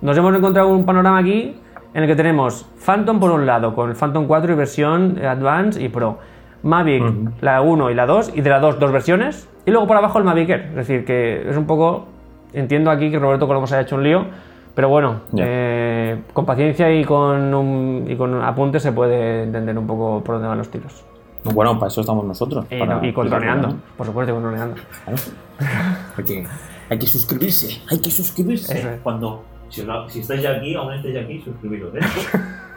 nos 0.00 0.16
hemos 0.16 0.34
encontrado 0.34 0.68
un 0.68 0.84
panorama 0.84 1.18
aquí 1.18 1.56
en 1.94 2.02
el 2.02 2.08
que 2.08 2.16
tenemos 2.16 2.66
Phantom 2.84 3.20
por 3.20 3.30
un 3.30 3.46
lado, 3.46 3.74
con 3.74 3.90
el 3.90 3.96
Phantom 3.96 4.26
4 4.26 4.52
y 4.52 4.56
versión 4.56 5.18
Advance 5.24 5.82
y 5.82 5.88
Pro. 5.88 6.18
Mavic, 6.62 7.02
la 7.40 7.60
1 7.60 7.90
y 7.90 7.94
la 7.94 8.06
2, 8.06 8.32
y 8.36 8.40
de 8.40 8.50
la 8.50 8.60
2 8.60 8.78
dos 8.78 8.92
versiones, 8.92 9.48
y 9.66 9.70
luego 9.72 9.86
por 9.86 9.96
abajo 9.96 10.18
el 10.18 10.24
Mavic 10.24 10.48
Air. 10.48 10.60
Es 10.70 10.74
decir, 10.76 11.04
que 11.04 11.48
es 11.48 11.56
un 11.56 11.66
poco. 11.66 12.06
Entiendo 12.52 12.90
aquí 12.90 13.10
que 13.10 13.18
Roberto 13.18 13.46
Colombo 13.46 13.66
se 13.66 13.76
ha 13.76 13.80
hecho 13.80 13.96
un 13.96 14.02
lío, 14.02 14.26
pero 14.74 14.88
bueno, 14.88 15.20
eh, 15.36 16.22
con 16.32 16.46
paciencia 16.46 16.92
y 16.92 17.04
con, 17.04 17.54
un, 17.54 18.06
y 18.08 18.16
con 18.16 18.34
un 18.34 18.42
apunte 18.42 18.80
se 18.80 18.92
puede 18.92 19.42
entender 19.44 19.76
un 19.76 19.86
poco 19.86 20.22
por 20.24 20.36
dónde 20.36 20.48
van 20.48 20.58
los 20.58 20.70
tiros. 20.70 21.04
Bueno, 21.44 21.78
para 21.78 21.88
eso 21.88 22.00
estamos 22.00 22.24
nosotros. 22.24 22.66
Y, 22.70 22.78
para 22.78 23.04
y 23.06 23.12
controleando, 23.12 23.68
¿no? 23.68 23.76
por 23.96 24.06
supuesto, 24.06 24.32
controleando. 24.32 24.76
Claro. 25.04 25.18
Hay 26.16 26.24
que, 26.24 26.46
hay 26.90 26.98
que 26.98 27.06
suscribirse, 27.06 27.80
hay 27.90 27.98
que 28.00 28.10
suscribirse. 28.10 28.78
Es. 28.78 29.00
Cuando, 29.02 29.44
si 29.70 30.20
estáis 30.20 30.42
ya 30.42 30.50
aquí, 30.50 30.74
aún 30.74 30.92
estáis 30.92 31.16
aquí, 31.16 31.40
suscribiros. 31.40 31.94
¿eh? 31.94 32.00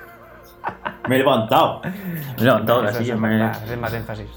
me 1.08 1.16
he 1.16 1.20
levantado. 1.20 1.82
Me 1.84 1.90
he 2.42 2.44
levantado 2.44 2.80
de 2.80 2.86
la 2.86 2.94
silla, 2.94 3.16
más- 3.16 3.32
me- 3.32 3.44
hacer 3.44 3.78
más 3.78 3.94
énfasis. 3.94 4.28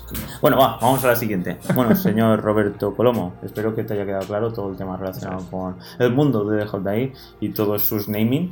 Bueno, 0.40 0.56
va, 0.58 0.78
vamos 0.80 1.04
a 1.04 1.08
la 1.08 1.16
siguiente. 1.16 1.58
Bueno, 1.75 1.94
señor 1.94 2.40
Roberto 2.40 2.94
Colomo, 2.94 3.34
espero 3.42 3.75
que 3.75 3.84
te 3.84 3.94
haya 3.94 4.04
quedado 4.06 4.26
claro 4.26 4.52
todo 4.52 4.70
el 4.70 4.76
tema 4.76 4.96
relacionado 4.96 5.44
con 5.50 5.76
el 5.98 6.12
mundo 6.12 6.44
de 6.44 6.64
DJI 6.64 7.12
y 7.40 7.48
todos 7.50 7.82
sus 7.82 8.08
naming, 8.08 8.50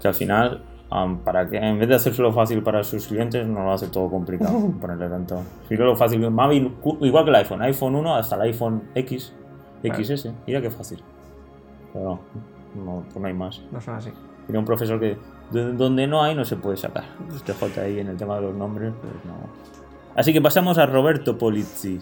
que 0.00 0.08
al 0.08 0.14
final 0.14 0.62
am, 0.90 1.18
para 1.18 1.48
que 1.48 1.56
en 1.56 1.78
vez 1.78 1.88
de 1.88 1.94
hacérselo 1.96 2.32
fácil 2.32 2.62
para 2.62 2.84
sus 2.84 3.06
clientes, 3.08 3.46
no 3.46 3.64
lo 3.64 3.72
hace 3.72 3.88
todo 3.88 4.08
complicado. 4.10 4.58
ponerle 4.80 5.08
tanto. 5.08 5.42
Si 5.68 5.76
lo 5.76 5.96
fácil, 5.96 6.22
igual 6.22 7.24
que 7.24 7.30
el 7.30 7.36
iPhone, 7.36 7.62
iPhone 7.62 7.94
1 7.96 8.14
hasta 8.14 8.36
el 8.36 8.42
iPhone 8.42 8.82
X, 8.94 9.32
XS, 9.82 10.32
mira 10.46 10.60
qué 10.60 10.70
fácil. 10.70 11.02
Pero 11.92 12.04
no, 12.04 12.20
no, 12.74 13.04
pues 13.04 13.16
no 13.16 13.26
hay 13.26 13.34
más. 13.34 13.62
No 13.72 13.80
son 13.80 13.94
así. 13.96 14.10
Tiene 14.46 14.58
un 14.58 14.64
profesor 14.64 15.00
que 15.00 15.16
de- 15.50 15.72
donde 15.72 16.06
no 16.06 16.22
hay 16.22 16.34
no 16.34 16.44
se 16.44 16.56
puede 16.56 16.76
sacar. 16.76 17.04
Este 17.34 17.52
J 17.54 17.80
ahí 17.80 17.98
en 18.00 18.08
el 18.08 18.16
tema 18.16 18.36
de 18.36 18.42
los 18.42 18.54
nombres, 18.54 18.92
pues 19.00 19.12
no. 19.24 19.34
Así 20.14 20.32
que 20.32 20.40
pasamos 20.40 20.78
a 20.78 20.86
Roberto 20.86 21.36
Polizzi. 21.38 22.00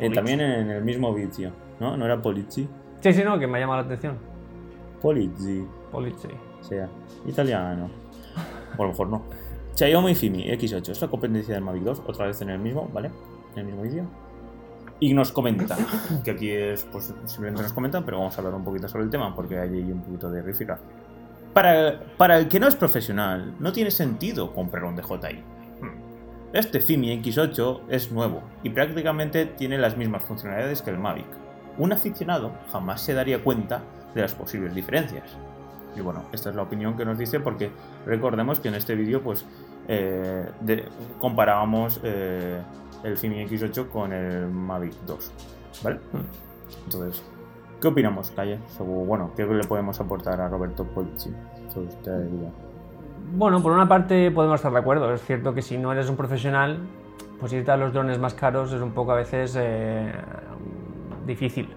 Eh, 0.00 0.10
también 0.10 0.40
en 0.40 0.70
el 0.70 0.84
mismo 0.84 1.12
vídeo, 1.12 1.50
¿no? 1.80 1.96
¿No 1.96 2.04
era 2.04 2.20
Polizzi? 2.22 2.68
Sí, 3.00 3.12
sí, 3.12 3.22
no, 3.24 3.38
que 3.38 3.46
me 3.46 3.58
ha 3.58 3.60
llamado 3.60 3.80
la 3.80 3.86
atención. 3.86 4.16
Polizzi, 5.00 5.64
Polizzi. 5.90 6.28
o 6.60 6.64
sea, 6.64 6.88
italiano. 7.26 7.88
O 8.76 8.82
a 8.82 8.86
lo 8.86 8.88
mejor 8.92 9.08
no. 9.08 9.22
Xiaomi 9.74 10.14
Fimi 10.14 10.44
X8 10.50 10.90
es 10.90 11.00
la 11.00 11.08
competencia 11.08 11.54
del 11.54 11.62
Mavic 11.64 11.82
2, 11.84 12.02
otra 12.06 12.26
vez 12.26 12.40
en 12.42 12.50
el 12.50 12.58
mismo, 12.58 12.88
¿vale? 12.92 13.10
En 13.54 13.60
el 13.60 13.64
mismo 13.66 13.82
vídeo. 13.82 14.04
Y 15.00 15.14
nos 15.14 15.30
comenta, 15.30 15.76
que 16.24 16.30
aquí 16.32 16.50
es, 16.50 16.84
pues 16.90 17.14
simplemente 17.26 17.62
nos 17.62 17.72
comenta, 17.72 18.04
pero 18.04 18.18
vamos 18.18 18.34
a 18.36 18.38
hablar 18.40 18.54
un 18.54 18.64
poquito 18.64 18.88
sobre 18.88 19.04
el 19.04 19.10
tema 19.10 19.34
porque 19.34 19.58
hay 19.58 19.68
ahí 19.74 19.92
un 19.92 20.02
poquito 20.02 20.30
de 20.30 20.42
rifica. 20.42 20.78
Para, 21.54 22.00
para 22.16 22.36
el 22.38 22.48
que 22.48 22.58
no 22.60 22.66
es 22.68 22.74
profesional, 22.74 23.54
no 23.60 23.72
tiene 23.72 23.90
sentido 23.90 24.52
comprar 24.52 24.84
un 24.84 24.96
DJI. 24.96 25.36
Hmm. 25.80 26.52
Este 26.52 26.80
Fimi 26.80 27.16
X8 27.22 27.82
es 27.88 28.10
nuevo 28.10 28.42
y 28.64 28.70
prácticamente 28.70 29.46
tiene 29.46 29.78
las 29.78 29.96
mismas 29.96 30.22
funcionalidades 30.24 30.82
que 30.82 30.90
el 30.90 30.98
Mavic. 30.98 31.26
Un 31.78 31.92
aficionado 31.92 32.52
jamás 32.72 33.00
se 33.00 33.14
daría 33.14 33.42
cuenta 33.42 33.82
de 34.14 34.22
las 34.22 34.34
posibles 34.34 34.74
diferencias. 34.74 35.24
Y 35.96 36.00
bueno, 36.00 36.24
esta 36.32 36.50
es 36.50 36.56
la 36.56 36.62
opinión 36.62 36.96
que 36.96 37.04
nos 37.04 37.18
dice 37.18 37.38
porque 37.40 37.70
recordemos 38.04 38.58
que 38.60 38.68
en 38.68 38.74
este 38.74 38.94
vídeo 38.96 39.22
pues 39.22 39.44
eh, 39.88 40.44
de- 40.60 40.84
comparábamos 41.18 42.00
eh, 42.02 42.60
el 43.04 43.16
Fimi 43.16 43.44
X8 43.46 43.88
con 43.88 44.12
el 44.12 44.48
Mavic 44.48 44.94
2, 45.06 45.32
¿vale? 45.84 45.98
Entonces, 46.84 47.22
¿qué 47.80 47.88
opinamos, 47.88 48.30
Calle? 48.30 48.58
Bueno, 48.80 49.32
¿qué 49.36 49.44
le 49.46 49.64
podemos 49.64 50.00
aportar 50.00 50.40
a 50.40 50.48
Roberto 50.48 50.84
Polizzi 50.84 51.30
sobre 51.72 51.88
esta 51.88 52.10
idea? 52.10 52.50
Bueno, 53.34 53.62
por 53.62 53.72
una 53.72 53.86
parte 53.88 54.30
podemos 54.30 54.56
estar 54.56 54.72
de 54.72 54.78
acuerdo. 54.78 55.12
Es 55.12 55.22
cierto 55.22 55.52
que 55.54 55.62
si 55.62 55.76
no 55.78 55.92
eres 55.92 56.08
un 56.08 56.16
profesional, 56.16 56.78
pues 57.40 57.52
irte 57.52 57.70
a 57.70 57.76
los 57.76 57.92
drones 57.92 58.18
más 58.18 58.34
caros 58.34 58.72
es 58.72 58.80
un 58.80 58.92
poco 58.92 59.12
a 59.12 59.16
veces 59.16 59.56
eh, 59.60 60.12
difícil. 61.26 61.68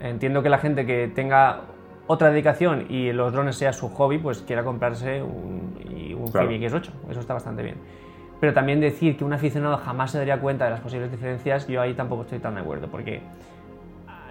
Entiendo 0.00 0.42
que 0.42 0.48
la 0.48 0.58
gente 0.58 0.86
que 0.86 1.08
tenga 1.08 1.62
otra 2.06 2.30
dedicación 2.30 2.86
y 2.88 3.12
los 3.12 3.32
drones 3.32 3.56
sea 3.56 3.72
su 3.72 3.88
hobby, 3.90 4.18
pues 4.18 4.38
quiera 4.42 4.64
comprarse 4.64 5.22
un, 5.22 5.78
y 5.90 6.14
un 6.14 6.30
Claro. 6.30 6.48
Fimi 6.48 6.64
X8. 6.66 6.90
Eso 7.10 7.20
está 7.20 7.34
bastante 7.34 7.62
bien. 7.62 7.76
Pero 8.40 8.54
también 8.54 8.80
decir 8.80 9.16
que 9.16 9.24
un 9.24 9.32
aficionado 9.32 9.76
jamás 9.78 10.12
se 10.12 10.18
daría 10.18 10.40
cuenta 10.40 10.64
de 10.64 10.70
las 10.70 10.80
posibles 10.80 11.10
diferencias, 11.10 11.66
yo 11.66 11.80
ahí 11.80 11.94
tampoco 11.94 12.22
estoy 12.22 12.38
tan 12.38 12.54
de 12.54 12.60
acuerdo, 12.60 12.86
porque 12.88 13.20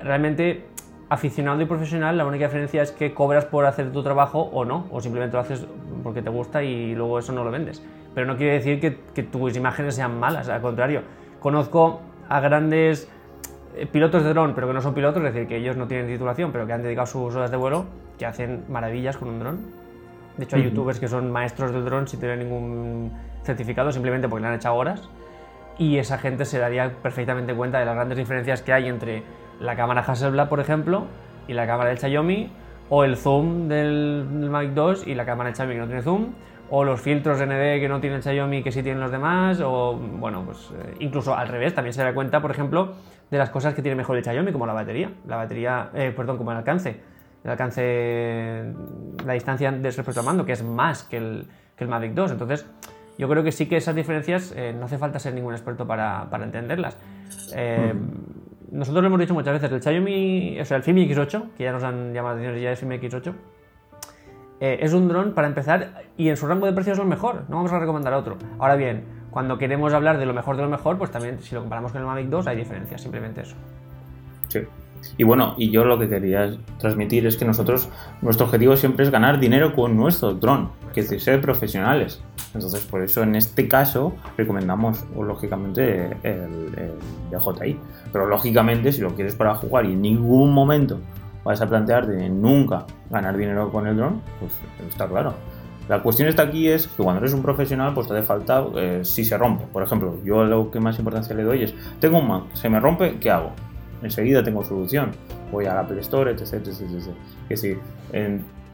realmente 0.03 0.65
aficionado 1.09 1.61
y 1.61 1.65
profesional, 1.65 2.17
la 2.17 2.25
única 2.25 2.45
diferencia 2.45 2.81
es 2.81 2.91
que 2.91 3.13
cobras 3.13 3.45
por 3.45 3.65
hacer 3.65 3.91
tu 3.91 4.03
trabajo 4.03 4.41
o 4.41 4.65
no, 4.65 4.87
o 4.91 4.99
simplemente 5.01 5.35
lo 5.35 5.41
haces 5.41 5.65
porque 6.03 6.21
te 6.21 6.29
gusta 6.29 6.63
y 6.63 6.95
luego 6.95 7.19
eso 7.19 7.31
no 7.31 7.43
lo 7.43 7.51
vendes. 7.51 7.83
Pero 8.13 8.27
no 8.27 8.35
quiere 8.37 8.53
decir 8.53 8.79
que, 8.79 8.97
que 9.13 9.23
tus 9.23 9.55
imágenes 9.55 9.95
sean 9.95 10.19
malas, 10.19 10.49
al 10.49 10.61
contrario. 10.61 11.01
Conozco 11.39 12.01
a 12.27 12.39
grandes 12.39 13.09
eh, 13.75 13.85
pilotos 13.85 14.23
de 14.23 14.29
dron, 14.33 14.53
pero 14.53 14.67
que 14.67 14.73
no 14.73 14.81
son 14.81 14.93
pilotos, 14.93 15.23
es 15.23 15.33
decir, 15.33 15.47
que 15.47 15.57
ellos 15.57 15.77
no 15.77 15.87
tienen 15.87 16.07
titulación, 16.07 16.51
pero 16.51 16.65
que 16.65 16.73
han 16.73 16.83
dedicado 16.83 17.07
sus 17.07 17.35
horas 17.35 17.51
de 17.51 17.57
vuelo, 17.57 17.85
que 18.17 18.25
hacen 18.25 18.65
maravillas 18.69 19.17
con 19.17 19.29
un 19.29 19.39
dron. 19.39 19.59
De 20.37 20.43
hecho, 20.43 20.55
hay 20.55 20.63
Ujú. 20.63 20.71
youtubers 20.71 20.99
que 20.99 21.07
son 21.07 21.31
maestros 21.31 21.71
del 21.71 21.85
dron 21.85 22.07
sin 22.07 22.19
tener 22.19 22.37
ningún 22.37 23.11
certificado, 23.43 23.91
simplemente 23.91 24.27
porque 24.27 24.41
le 24.41 24.49
han 24.49 24.55
echado 24.55 24.75
horas. 24.75 25.09
Y 25.77 25.97
esa 25.97 26.17
gente 26.17 26.45
se 26.45 26.57
daría 26.59 26.91
perfectamente 27.01 27.53
cuenta 27.53 27.79
de 27.79 27.85
las 27.85 27.95
grandes 27.95 28.17
diferencias 28.17 28.61
que 28.61 28.73
hay 28.73 28.87
entre 28.87 29.23
la 29.59 29.75
cámara 29.75 30.01
Hasselblad, 30.01 30.49
por 30.49 30.59
ejemplo, 30.59 31.05
y 31.47 31.53
la 31.53 31.67
cámara 31.67 31.89
del 31.89 31.99
Xiaomi, 31.99 32.49
o 32.89 33.03
el 33.03 33.17
zoom 33.17 33.67
del, 33.67 34.25
del 34.39 34.49
Mavic 34.49 34.71
2 34.71 35.07
y 35.07 35.15
la 35.15 35.25
cámara 35.25 35.49
del 35.49 35.55
Xiaomi 35.55 35.73
que 35.73 35.79
no 35.79 35.87
tiene 35.87 36.01
zoom, 36.01 36.33
o 36.69 36.83
los 36.83 36.99
filtros 36.99 37.39
ND 37.39 37.79
que 37.79 37.87
no 37.87 37.99
tiene 37.99 38.17
el 38.17 38.23
Xiaomi 38.23 38.63
que 38.63 38.71
sí 38.71 38.83
tienen 38.83 39.01
los 39.01 39.11
demás, 39.11 39.61
o 39.61 39.95
bueno, 39.95 40.43
pues 40.45 40.71
eh, 40.71 40.95
incluso 40.99 41.35
al 41.35 41.47
revés, 41.47 41.73
también 41.73 41.93
se 41.93 42.03
da 42.03 42.13
cuenta, 42.13 42.41
por 42.41 42.51
ejemplo, 42.51 42.93
de 43.29 43.37
las 43.37 43.49
cosas 43.49 43.73
que 43.73 43.81
tiene 43.81 43.95
mejor 43.95 44.17
el 44.17 44.23
Xiaomi, 44.23 44.51
como 44.51 44.65
la 44.65 44.73
batería, 44.73 45.11
la 45.27 45.37
batería, 45.37 45.89
eh, 45.93 46.13
perdón, 46.15 46.37
como 46.37 46.51
el 46.51 46.57
alcance, 46.57 46.99
el 47.43 47.51
alcance, 47.51 48.73
la 49.25 49.33
distancia 49.33 49.71
de 49.71 49.91
respecto 49.91 50.19
al 50.19 50.25
mando, 50.25 50.45
que 50.45 50.53
es 50.53 50.63
más 50.63 51.03
que 51.03 51.17
el, 51.17 51.47
que 51.75 51.83
el 51.83 51.89
Mavic 51.89 52.13
2, 52.13 52.31
entonces 52.31 52.65
yo 53.17 53.27
creo 53.27 53.43
que 53.43 53.51
sí 53.51 53.67
que 53.67 53.77
esas 53.77 53.95
diferencias 53.95 54.53
eh, 54.55 54.73
no 54.77 54.85
hace 54.85 54.97
falta 54.97 55.19
ser 55.19 55.33
ningún 55.33 55.53
experto 55.53 55.87
para, 55.87 56.29
para 56.29 56.43
entenderlas. 56.45 56.97
Eh, 57.55 57.93
Nosotros 58.71 59.01
lo 59.01 59.07
hemos 59.07 59.19
dicho 59.19 59.33
muchas 59.33 59.53
veces, 59.53 59.71
el 59.71 59.81
Xiaomi, 59.81 60.59
o 60.59 60.65
sea, 60.65 60.77
el 60.77 60.83
Fimi 60.83 61.07
X8, 61.07 61.51
que 61.57 61.63
ya 61.63 61.71
nos 61.71 61.83
han 61.83 62.13
llamado 62.13 62.35
la 62.35 62.41
atención 62.41 62.63
ya 62.63 62.71
es 62.71 62.79
Fimi 62.79 62.97
X8, 62.97 63.33
eh, 64.59 64.79
es 64.81 64.93
un 64.93 65.07
dron 65.07 65.33
para 65.33 65.47
empezar 65.47 66.03
y 66.17 66.29
en 66.29 66.37
su 66.37 66.47
rango 66.47 66.65
de 66.65 66.73
precios 66.73 66.97
es 66.97 67.03
lo 67.03 67.09
mejor, 67.09 67.43
no 67.47 67.57
vamos 67.57 67.71
a 67.71 67.79
recomendar 67.79 68.13
otro. 68.13 68.37
Ahora 68.59 68.75
bien, 68.75 69.03
cuando 69.29 69.57
queremos 69.57 69.93
hablar 69.93 70.17
de 70.17 70.25
lo 70.25 70.33
mejor 70.33 70.57
de 70.57 70.63
lo 70.63 70.69
mejor, 70.69 70.97
pues 70.97 71.11
también 71.11 71.39
si 71.41 71.55
lo 71.55 71.61
comparamos 71.61 71.91
con 71.91 72.01
el 72.01 72.07
Mavic 72.07 72.27
2 72.27 72.47
hay 72.47 72.57
diferencias, 72.57 73.01
simplemente 73.01 73.41
eso. 73.41 73.55
Sí. 74.47 74.59
Y 75.17 75.23
bueno, 75.23 75.55
y 75.57 75.69
yo 75.71 75.83
lo 75.83 75.97
que 75.97 76.07
quería 76.09 76.57
transmitir 76.79 77.25
es 77.25 77.37
que 77.37 77.45
nosotros, 77.45 77.89
nuestro 78.21 78.45
objetivo 78.45 78.75
siempre 78.77 79.05
es 79.05 79.11
ganar 79.11 79.39
dinero 79.39 79.73
con 79.73 79.95
nuestro 79.95 80.33
dron, 80.33 80.69
que 80.93 81.01
es 81.01 81.23
ser 81.23 81.41
profesionales. 81.41 82.21
Entonces, 82.53 82.85
por 82.85 83.01
eso 83.03 83.23
en 83.23 83.35
este 83.35 83.67
caso 83.67 84.13
recomendamos, 84.37 85.03
lógicamente, 85.15 86.17
el, 86.23 86.73
el 86.75 86.93
DJI. 87.31 87.77
Pero 88.11 88.27
lógicamente, 88.27 88.91
si 88.91 89.01
lo 89.01 89.15
quieres 89.15 89.35
para 89.35 89.55
jugar 89.55 89.85
y 89.85 89.93
en 89.93 90.01
ningún 90.01 90.53
momento 90.53 90.99
vas 91.43 91.61
a 91.61 91.67
plantearte 91.67 92.29
nunca 92.29 92.85
ganar 93.09 93.37
dinero 93.37 93.71
con 93.71 93.87
el 93.87 93.95
dron, 93.95 94.21
pues 94.39 94.51
está 94.89 95.07
claro. 95.07 95.33
La 95.87 96.01
cuestión 96.01 96.27
está 96.27 96.43
aquí 96.43 96.67
es 96.67 96.87
que 96.87 97.01
cuando 97.01 97.21
eres 97.21 97.33
un 97.33 97.41
profesional, 97.41 97.93
pues 97.93 98.07
te 98.07 98.13
hace 98.13 98.23
falta 98.23 98.65
eh, 98.75 99.01
si 99.03 99.23
se 99.23 99.37
rompe. 99.37 99.65
Por 99.67 99.83
ejemplo, 99.83 100.17
yo 100.25 100.43
lo 100.43 100.69
que 100.69 100.81
más 100.81 100.99
importancia 100.99 101.33
le 101.33 101.43
doy 101.43 101.63
es, 101.63 101.73
tengo 102.01 102.19
un 102.19 102.27
Mac, 102.27 102.43
se 102.53 102.69
me 102.69 102.79
rompe, 102.79 103.17
¿qué 103.19 103.31
hago? 103.31 103.51
Enseguida 104.01 104.43
tengo 104.43 104.63
solución. 104.63 105.11
Voy 105.51 105.65
a 105.65 105.73
la 105.73 105.81
Apple 105.81 105.99
Store, 106.01 106.31
etc. 106.31 106.53
etc, 106.53 107.09
etc. 107.49 107.77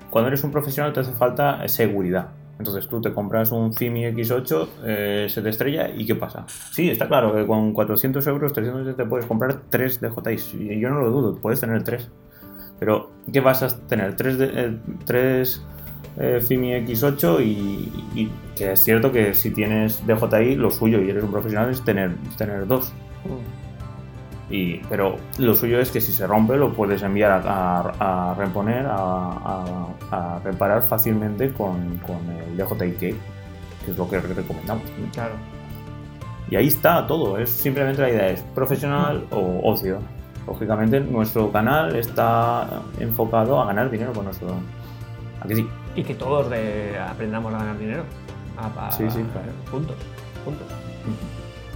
Cuando 0.10 0.28
eres 0.28 0.44
un 0.44 0.52
profesional 0.52 0.94
te 0.94 1.00
hace 1.00 1.14
falta 1.14 1.68
seguridad. 1.68 2.30
Entonces 2.60 2.88
tú 2.88 3.02
te 3.02 3.12
compras 3.12 3.52
un 3.52 3.74
Fimi 3.74 4.06
X8, 4.06 4.68
eh, 4.86 5.26
se 5.28 5.42
te 5.42 5.50
estrella 5.50 5.90
y 5.90 6.06
¿qué 6.06 6.14
pasa? 6.14 6.46
Sí, 6.48 6.90
está 6.90 7.08
claro 7.08 7.34
que 7.34 7.48
con 7.48 7.74
400 7.74 8.26
euros, 8.28 8.54
300 8.54 8.96
te 8.96 9.06
puedes 9.06 9.26
comprar 9.26 9.64
3 9.70 10.02
DJIs. 10.02 10.54
Yo 10.80 10.90
no 10.90 11.00
lo 11.02 11.10
dudo, 11.10 11.36
puedes 11.42 11.60
tener 11.60 11.84
3. 11.84 12.12
Pero, 12.80 13.10
¿qué 13.32 13.40
vas 13.40 13.64
a 13.64 13.70
tener? 13.88 14.16
3 14.16 14.38
de, 14.38 14.80
eh, 15.08 15.44
eh, 16.20 16.42
Fimi 16.48 16.74
X8 16.74 17.42
y, 17.44 18.32
que 18.56 18.74
es 18.74 18.84
cierto 18.84 19.12
que 19.12 19.34
si 19.34 19.50
tienes 19.50 20.06
DJI, 20.06 20.56
lo 20.56 20.70
suyo 20.70 21.02
y 21.02 21.10
eres 21.10 21.24
un 21.24 21.32
profesional 21.32 21.72
es 21.72 21.84
tener, 21.84 22.12
tener 22.38 22.68
dos. 22.68 22.94
Y, 24.50 24.78
pero 24.90 25.16
lo 25.40 25.56
suyo 25.56 25.80
es 25.80 25.90
que 25.90 26.02
si 26.02 26.12
se 26.12 26.28
rompe 26.28 26.58
lo 26.58 26.74
puedes 26.74 27.02
enviar 27.02 27.32
a, 27.32 27.80
a- 27.80 28.32
a 28.32 28.34
reponer, 28.36 28.86
a, 28.90 29.88
reparar 30.44 30.84
fácilmente 30.84 31.52
con, 31.54 31.98
con 32.06 32.18
el 32.30 32.58
DJI 32.58 32.92
Cake, 32.94 33.16
que 33.86 33.92
es 33.92 33.98
lo 33.98 34.08
que 34.10 34.20
recomendamos. 34.20 34.84
¿no? 35.00 35.12
Claro. 35.12 35.34
Y 36.52 36.56
ahí 36.56 36.68
está 36.68 37.08
todo, 37.08 37.38
es 37.38 37.50
simplemente 37.50 38.02
la 38.02 38.10
idea 38.10 38.30
es 38.30 38.42
profesional 38.54 39.26
o 39.32 39.62
ocio. 39.64 40.00
Lógicamente 40.46 41.00
nuestro 41.00 41.52
canal 41.52 41.96
está 41.96 42.68
enfocado 43.00 43.62
a 43.62 43.66
ganar 43.66 43.90
dinero 43.90 44.12
con 44.14 44.26
nuestro... 44.26 44.50
¿A 45.42 45.48
que 45.48 45.56
sí? 45.56 45.68
Y 45.96 46.04
que 46.04 46.16
todos 46.16 46.50
de- 46.50 47.00
aprendamos 47.00 47.54
a 47.54 47.58
ganar 47.60 47.78
dinero. 47.78 48.04
A, 48.58 48.92
Sí, 48.92 49.06
sí, 49.10 49.24
claro. 49.32 49.48
Puntos, 49.72 49.96
puntos. 50.44 50.68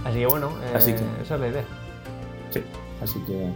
Así 0.04 0.18
que 0.20 0.26
bueno, 0.26 0.50
eh, 0.62 0.76
Así 0.76 0.92
que- 0.92 1.22
esa 1.22 1.34
es 1.36 1.40
la 1.40 1.48
idea. 1.48 1.64
Sí, 2.50 2.60
así 3.02 3.18
que 3.20 3.52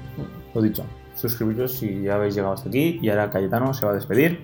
lo 0.55 0.63
dicho, 0.63 0.85
suscribiros 1.15 1.73
si 1.73 2.03
ya 2.03 2.15
habéis 2.17 2.35
llegado 2.35 2.55
hasta 2.55 2.69
aquí 2.69 2.99
y 3.01 3.09
ahora 3.09 3.31
Cayetano 3.31 3.73
se 3.75 3.85
va 3.87 3.93
a 3.93 3.95
despedir. 3.95 4.41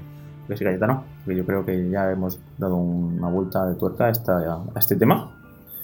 Que 0.46 0.56
sí, 0.56 0.64
Cayetano, 0.64 1.04
que 1.26 1.36
yo 1.36 1.44
creo 1.44 1.64
que 1.64 1.90
ya 1.90 2.10
hemos 2.10 2.38
dado 2.56 2.76
una 2.76 3.28
vuelta 3.28 3.66
de 3.66 3.74
tuerca 3.74 4.06
a, 4.06 4.10
esta- 4.10 4.38
a 4.74 4.78
este 4.78 4.96
tema. 4.96 5.36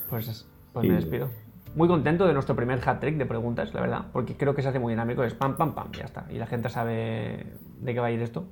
Pues, 0.09 0.47
pues 0.73 0.87
Y- 0.87 0.89
me 0.89 0.95
despido. 0.97 1.29
Muy 1.77 1.89
contento 1.89 2.27
de 2.27 2.33
nuestro 2.33 2.55
primer 2.55 2.81
hat 2.89 3.01
trick 3.01 3.17
de 3.19 3.27
preguntas, 3.27 3.75
la 3.75 3.81
verdad, 3.81 4.03
porque 4.13 4.37
creo 4.37 4.55
que 4.55 4.63
se 4.63 4.69
hace 4.69 4.79
muy 4.79 4.93
dinámico, 4.93 5.25
es 5.25 5.35
pam, 5.35 5.57
pam, 5.57 5.75
pam, 5.75 5.91
ya 5.93 6.05
está. 6.05 6.25
Y 6.31 6.39
la 6.39 6.47
gente 6.47 6.71
sabe 6.71 7.47
de 7.81 7.93
qué 7.95 7.99
va 8.01 8.07
a 8.07 8.11
ir 8.13 8.23
esto. 8.23 8.45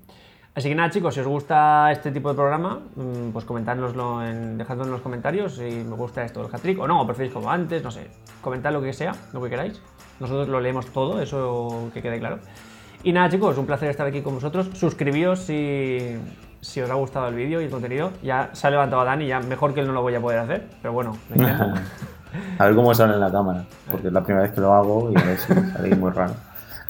Así 0.54 0.68
que 0.68 0.74
nada, 0.74 0.90
chicos, 0.90 1.14
si 1.14 1.20
os 1.20 1.26
gusta 1.26 1.90
este 1.92 2.12
tipo 2.12 2.28
de 2.28 2.34
programa, 2.34 2.80
mm, 2.94 3.30
pues 3.32 3.46
comentádnoslo 3.46 4.22
en, 4.22 4.58
dejadlo 4.58 4.84
en 4.84 4.90
los 4.90 5.00
comentarios 5.00 5.54
si 5.54 5.62
me 5.62 5.96
gusta 5.96 6.24
esto 6.24 6.42
del 6.42 6.54
hat 6.54 6.60
trick 6.60 6.78
o 6.78 6.86
no, 6.86 7.00
o 7.00 7.06
preferís 7.06 7.32
como 7.32 7.50
antes, 7.50 7.82
no 7.82 7.90
sé. 7.90 8.10
Comentad 8.42 8.70
lo 8.72 8.82
que 8.82 8.92
sea, 8.92 9.14
lo 9.32 9.42
que 9.42 9.48
queráis. 9.48 9.80
Nosotros 10.20 10.48
lo 10.48 10.60
leemos 10.60 10.86
todo, 10.92 11.22
eso 11.22 11.90
que 11.94 12.02
quede 12.02 12.18
claro. 12.18 12.38
Y 13.02 13.12
nada, 13.12 13.30
chicos, 13.30 13.56
un 13.56 13.64
placer 13.64 13.88
estar 13.88 14.06
aquí 14.06 14.20
con 14.20 14.34
vosotros. 14.34 14.68
Suscribíos 14.74 15.40
si, 15.40 16.18
si 16.60 16.82
os 16.82 16.90
ha 16.90 16.94
gustado 16.94 17.28
el 17.28 17.34
vídeo 17.34 17.60
y 17.62 17.64
el 17.64 17.70
contenido. 17.70 18.10
Ya 18.22 18.50
se 18.52 18.66
ha 18.66 18.70
levantado 18.70 19.04
Dani, 19.06 19.26
ya 19.26 19.40
mejor 19.40 19.72
que 19.72 19.80
él 19.80 19.86
no 19.86 19.94
lo 19.94 20.02
voy 20.02 20.14
a 20.14 20.20
poder 20.20 20.38
hacer, 20.38 20.68
pero 20.82 20.92
bueno, 20.92 21.16
a 22.58 22.66
ver 22.66 22.74
cómo 22.74 22.94
sale 22.94 23.14
en 23.14 23.20
la 23.20 23.32
cámara, 23.32 23.64
porque 23.90 24.08
es 24.08 24.12
la 24.12 24.22
primera 24.22 24.42
vez 24.42 24.52
que 24.52 24.60
lo 24.60 24.74
hago 24.74 25.10
y 25.10 25.18
a 25.18 25.24
ver 25.24 25.38
si 25.38 25.54
sale 25.54 25.96
muy 25.96 26.10
raro. 26.10 26.34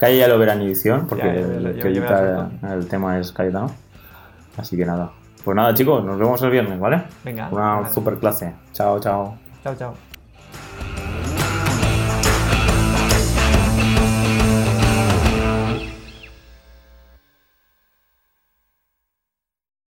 Calle 0.03 0.17
ya 0.17 0.27
lo 0.27 0.37
verá 0.39 0.53
en 0.53 0.61
edición, 0.61 1.07
porque 1.07 1.25
Ya, 1.27 1.33
ya, 1.33 1.41
ya, 1.41 1.69
el 1.69 1.81
que 1.81 1.87
edita 1.87 2.49
tema 2.89 3.19
es 3.19 3.31
Cayetano. 3.31 3.71
Así 4.57 4.77
que 4.77 4.85
nada. 4.85 5.11
Pues 5.43 5.55
nada, 5.55 5.73
chicos, 5.73 6.03
nos 6.05 6.17
vemos 6.17 6.41
el 6.41 6.51
viernes, 6.51 6.79
¿vale? 6.79 7.03
Venga, 7.23 7.49
Una 7.51 7.75
vale. 7.77 7.89
super 7.93 8.15
clase. 8.17 8.53
Chao, 8.71 8.99
chao. 8.99 9.35
Chao, 9.63 9.75
chao. 9.75 10.12